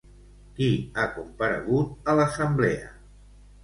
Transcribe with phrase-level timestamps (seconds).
[0.59, 2.95] Qui ha comparegut a l'assemblea?